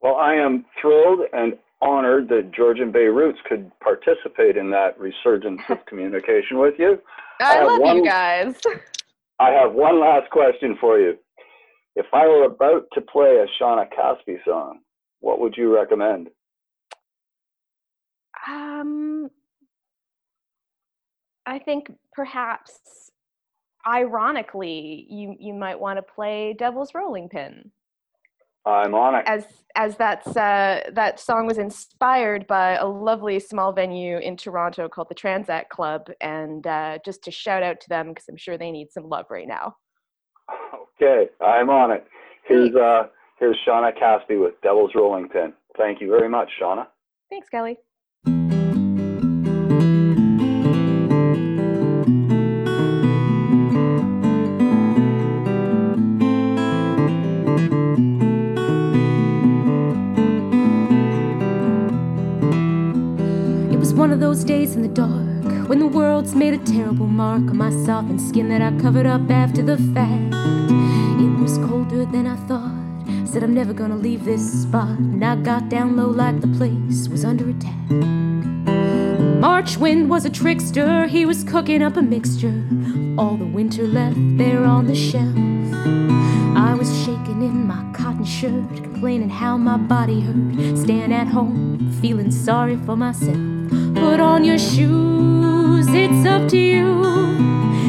[0.00, 1.54] Well, I am thrilled and
[1.84, 6.98] honored that Georgian Bay Roots could participate in that resurgence of communication with you.
[7.40, 8.60] I, I love one, you guys.
[9.38, 11.18] I have one last question for you.
[11.94, 14.80] If I were about to play a Shawna Caspi song,
[15.20, 16.28] what would you recommend?
[18.48, 19.30] Um,
[21.46, 23.10] I think perhaps
[23.86, 27.70] ironically, you you might want to play Devil's Rolling Pin.
[28.66, 29.24] I'm on it.
[29.26, 29.46] As
[29.76, 35.08] as that's uh, that song was inspired by a lovely small venue in Toronto called
[35.08, 38.70] the Tranzac Club, and uh, just to shout out to them because I'm sure they
[38.70, 39.76] need some love right now.
[41.00, 42.06] Okay, I'm on it.
[42.46, 43.08] Here's uh
[43.38, 45.52] here's Shawna Caspi with Devil's Rolling Pin.
[45.76, 46.86] Thank you very much, Shawna.
[47.30, 47.78] Thanks, Kelly.
[64.34, 68.20] Those days in the dark when the world's made a terrible mark on my softened
[68.20, 70.34] skin that I covered up after the fact.
[71.22, 73.28] It was colder than I thought.
[73.28, 77.08] Said I'm never gonna leave this spot, and I got down low like the place
[77.08, 77.90] was under attack.
[79.38, 82.64] March wind was a trickster, he was cooking up a mixture.
[83.16, 85.36] All the winter left there on the shelf.
[86.56, 90.76] I was shaking in my cotton shirt, complaining how my body hurt.
[90.76, 93.53] Staying at home, feeling sorry for myself.
[94.04, 97.02] Put on your shoes, it's up to you.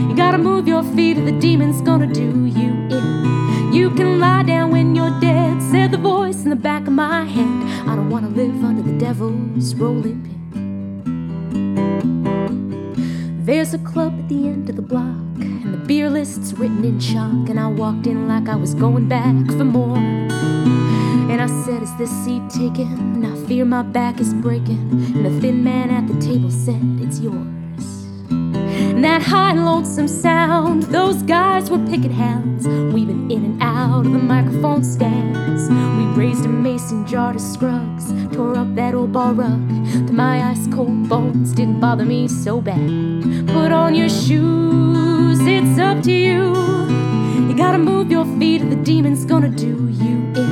[0.08, 3.74] You gotta move your feet, or the demon's gonna do you in.
[3.74, 7.26] You can lie down when you're dead, said the voice in the back of my
[7.26, 7.64] head.
[7.86, 10.64] I don't wanna live under the devil's rolling pin.
[13.44, 16.98] There's a club at the end of the block, and the beer list's written in
[16.98, 17.50] chalk.
[17.50, 20.00] And I walked in like I was going back for more.
[21.36, 22.94] And I said, Is this seat taken?
[22.94, 24.90] And I fear my back is breaking.
[24.90, 27.36] And the thin man at the table said, It's yours.
[28.30, 34.06] And that high and lonesome sound, those guys were picket hounds, weaving in and out
[34.06, 35.70] of the microphone stands.
[35.70, 39.60] We raised a mason jar to Scruggs, tore up that old bar rug.
[40.08, 42.88] To my ice cold bones, didn't bother me so bad.
[43.48, 46.56] Put on your shoes, it's up to you.
[47.50, 50.45] You gotta move your feet, or the demon's gonna do you in.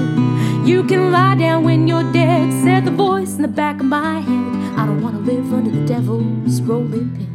[0.66, 4.22] You can lie down when you're dead, said the voice in the back of my
[4.22, 4.80] head.
[4.80, 7.34] I don't wanna live under the devil's rolling pin.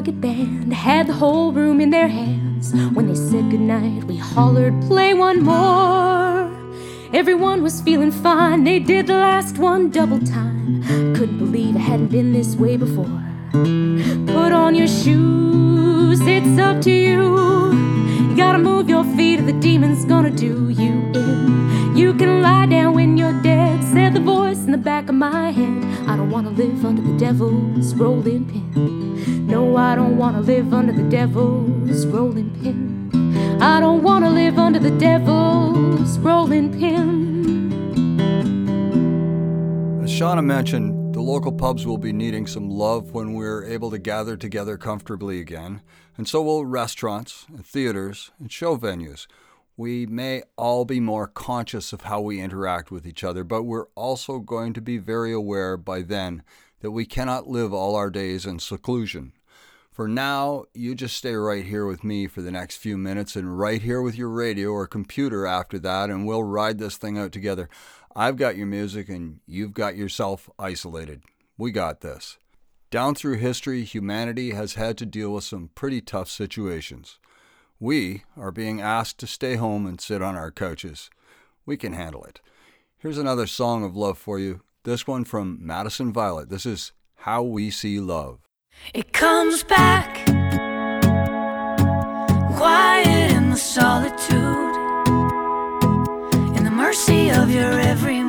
[0.00, 2.72] Rugged band had the whole room in their hands.
[2.94, 6.50] When they said goodnight, we hollered, play one more.
[7.12, 10.82] Everyone was feeling fine, they did the last one double time.
[11.14, 13.22] Couldn't believe it hadn't been this way before.
[13.52, 17.74] Put on your shoes, it's up to you.
[18.30, 21.94] You gotta move your feet, or the demon's gonna do you in.
[21.94, 25.50] You can lie down when you're dead, said the voice in the back of my
[25.50, 25.84] head.
[26.08, 28.99] I don't wanna live under the devil's rolling pin.
[29.50, 33.60] No, I don't wanna live under the devil's rolling pin.
[33.60, 37.80] I don't wanna live under the devil's rolling pin.
[40.04, 43.98] As Shawna mentioned, the local pubs will be needing some love when we're able to
[43.98, 45.82] gather together comfortably again,
[46.16, 49.26] and so will restaurants and theaters and show venues.
[49.76, 53.88] We may all be more conscious of how we interact with each other, but we're
[53.96, 56.44] also going to be very aware by then
[56.82, 59.32] that we cannot live all our days in seclusion.
[60.00, 63.58] For now, you just stay right here with me for the next few minutes and
[63.58, 67.32] right here with your radio or computer after that, and we'll ride this thing out
[67.32, 67.68] together.
[68.16, 71.20] I've got your music and you've got yourself isolated.
[71.58, 72.38] We got this.
[72.90, 77.18] Down through history, humanity has had to deal with some pretty tough situations.
[77.78, 81.10] We are being asked to stay home and sit on our couches.
[81.66, 82.40] We can handle it.
[82.96, 84.62] Here's another song of love for you.
[84.84, 86.48] This one from Madison Violet.
[86.48, 88.38] This is How We See Love.
[88.94, 90.24] It comes back.
[92.56, 94.74] Quiet in the solitude,
[96.56, 98.19] in the mercy of your every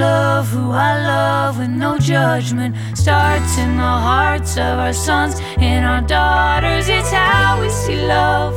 [0.00, 5.84] love who I love with no judgment, starts in the hearts of our sons and
[5.84, 6.88] our daughters.
[6.88, 8.54] It's how we see love,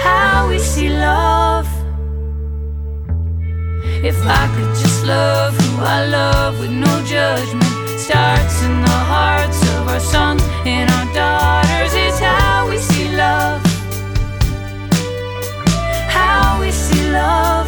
[0.00, 1.68] how we see love.
[4.02, 7.64] If I could just love who I love with no judgment,
[7.98, 11.92] starts in the hearts of our sons and our daughters.
[11.94, 13.60] It's how we see love,
[16.08, 17.65] how we see love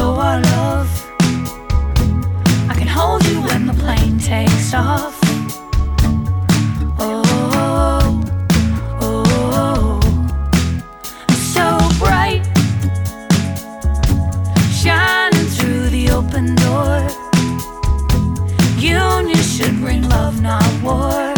[0.00, 0.90] show our love.
[2.72, 5.18] I can hold you when the plane takes off.
[7.06, 7.22] Oh,
[7.64, 9.22] oh,
[9.82, 10.00] oh.
[11.54, 11.66] so
[12.02, 12.42] bright,
[14.80, 16.98] shining through the open door.
[18.78, 21.29] Union should bring love, not war.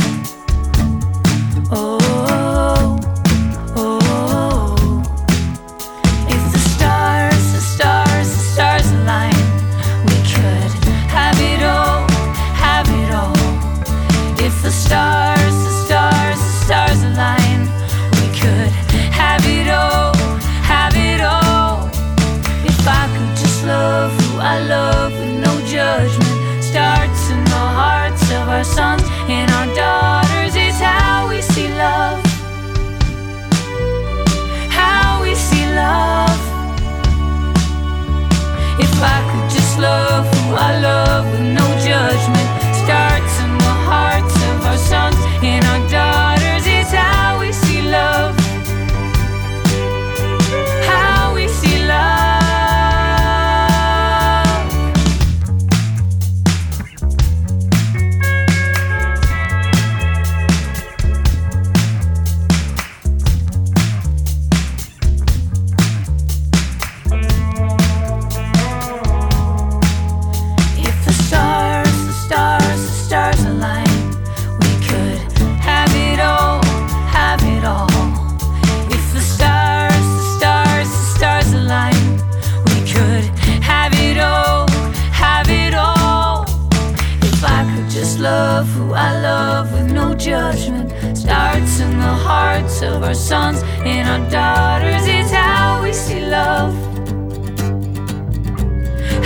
[93.02, 95.06] Our sons and our daughters.
[95.06, 96.92] It's how we see love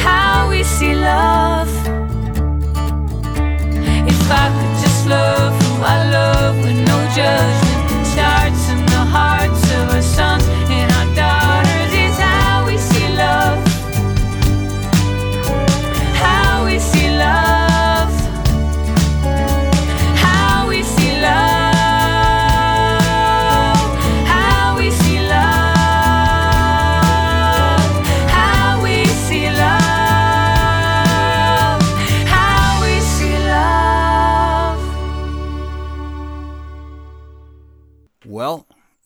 [0.07, 1.73] how we see love.
[4.13, 9.66] If I could just love who I love with no judgment, starts in the hearts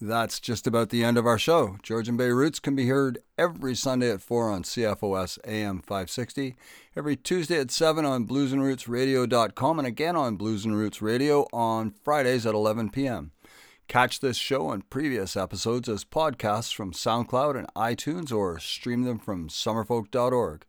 [0.00, 1.76] That's just about the end of our show.
[1.82, 6.56] Georgian Bay Roots can be heard every Sunday at 4 on CFOS AM 560,
[6.96, 12.46] every Tuesday at 7 on bluesandrootsradio.com, and again on Blues and Roots Radio on Fridays
[12.46, 13.32] at 11 p.m.
[13.88, 19.18] Catch this show and previous episodes as podcasts from SoundCloud and iTunes or stream them
[19.18, 20.64] from summerfolk.org.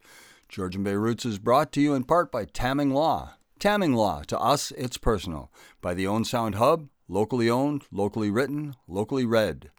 [0.49, 3.35] Georgian Bay Roots is brought to you in part by Tamming Law.
[3.59, 5.51] Tamming Law, to us, it's personal.
[5.81, 9.69] By the Owen Sound Hub, locally owned, locally written, locally read.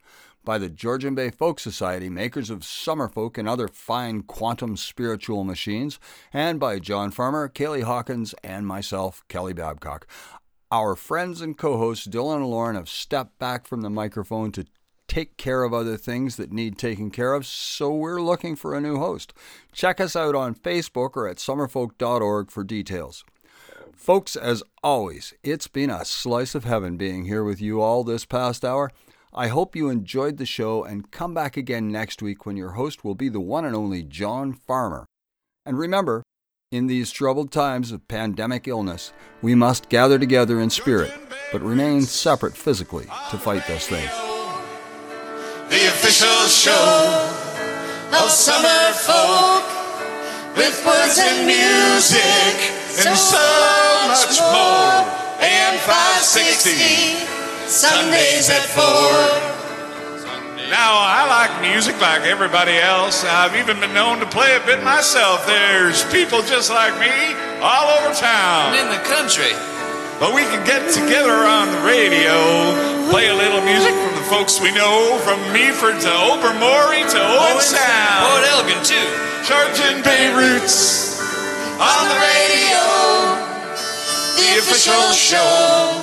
[0.44, 5.98] By the Georgian Bay Folk Society, makers of Summerfolk and other fine quantum spiritual machines,
[6.32, 10.06] and by John Farmer, Kaylee Hawkins, and myself, Kelly Babcock.
[10.70, 14.66] Our friends and co hosts Dylan and Lauren have stepped back from the microphone to
[15.08, 18.80] take care of other things that need taken care of, so we're looking for a
[18.80, 19.32] new host.
[19.72, 23.24] Check us out on Facebook or at summerfolk.org for details.
[24.02, 28.24] Folks, as always, it's been a slice of heaven being here with you all this
[28.24, 28.90] past hour.
[29.32, 33.04] I hope you enjoyed the show and come back again next week when your host
[33.04, 35.06] will be the one and only John Farmer.
[35.64, 36.24] And remember,
[36.72, 41.12] in these troubled times of pandemic illness, we must gather together in spirit,
[41.52, 44.08] but remain separate physically to fight this thing.
[45.68, 47.30] The official show
[48.10, 49.62] of Summerfolk
[50.56, 53.40] with words and music and so
[54.08, 55.00] much more.
[55.40, 57.24] And 560,
[57.66, 59.52] Sundays at 4.
[60.68, 63.24] Now, I like music like everybody else.
[63.24, 65.44] I've even been known to play a bit myself.
[65.46, 67.12] There's people just like me
[67.60, 68.72] all over town.
[68.72, 69.52] And in the country.
[70.20, 74.60] But we can get together on the radio, play a little music from the folks
[74.60, 78.20] we know, from Meaford to Tobermory to oh, Owen Sound.
[78.30, 79.08] Port Elgin, too.
[79.44, 81.11] Georgian Bay Roots
[81.82, 82.84] On the radio,
[84.38, 85.98] the official show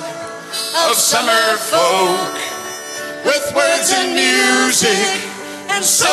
[0.84, 2.36] of Summerfolk
[3.24, 5.08] with words and music
[5.72, 6.12] and so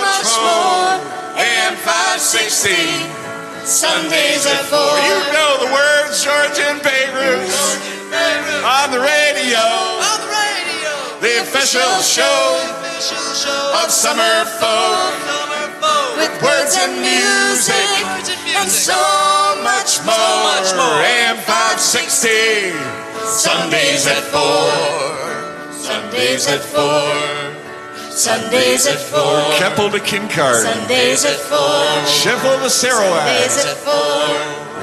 [0.00, 0.96] much more.
[1.36, 2.72] AM 560,
[3.66, 4.78] Sundays at 4.
[4.80, 8.64] You know the words, Georgian and the radio.
[8.64, 10.13] On the radio, oh,
[11.24, 12.60] The official show
[13.80, 15.16] of summer folk
[16.20, 18.04] with words and music
[18.52, 18.92] and so
[19.64, 21.00] much more.
[21.00, 22.28] AM 560,
[23.24, 25.72] Sundays at 4.
[25.72, 28.12] Sundays at 4.
[28.12, 29.56] Sundays at 4.
[29.56, 30.60] Keppel to Kincard.
[30.60, 32.06] Sundays at 4.
[32.06, 33.24] Sheffield to Sarawak.
[33.24, 33.92] Sundays at 4.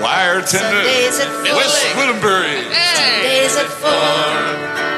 [0.02, 1.56] Wiarton Sundays at four.
[1.56, 2.64] West Woodbury.
[2.74, 4.91] Sundays at 4.